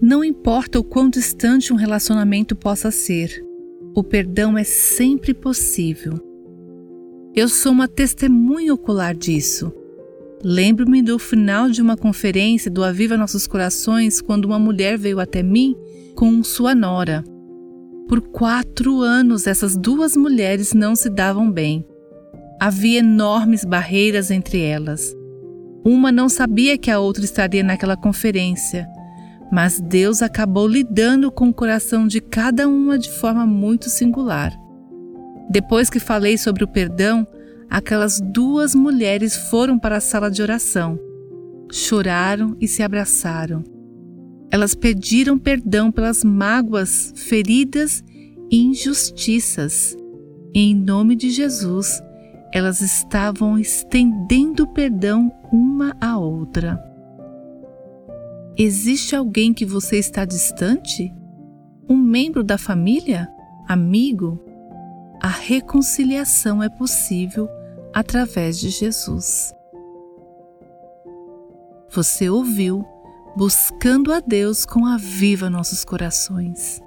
[0.00, 3.44] Não importa o quão distante um relacionamento possa ser,
[3.94, 6.14] o perdão é sempre possível.
[7.34, 9.72] Eu sou uma testemunha ocular disso.
[10.42, 15.42] Lembro-me do final de uma conferência do Aviva Nossos Corações quando uma mulher veio até
[15.42, 15.74] mim
[16.14, 17.24] com sua nora.
[18.08, 21.84] Por quatro anos, essas duas mulheres não se davam bem.
[22.60, 25.14] Havia enormes barreiras entre elas.
[25.84, 28.86] Uma não sabia que a outra estaria naquela conferência,
[29.54, 34.52] mas Deus acabou lidando com o coração de cada uma de forma muito singular.
[35.48, 37.24] Depois que falei sobre o perdão,
[37.70, 40.98] aquelas duas mulheres foram para a sala de oração.
[41.70, 43.62] Choraram e se abraçaram.
[44.50, 48.02] Elas pediram perdão pelas mágoas, feridas
[48.50, 49.96] e injustiças.
[50.52, 52.02] E em nome de Jesus,
[52.52, 56.93] elas estavam estendendo perdão uma à outra.
[58.56, 61.12] Existe alguém que você está distante?
[61.88, 63.28] Um membro da família?
[63.66, 64.40] Amigo?
[65.20, 67.48] A reconciliação é possível
[67.92, 69.52] através de Jesus.
[71.90, 72.84] Você ouviu
[73.36, 76.80] Buscando a Deus com a Viva Nossos Corações.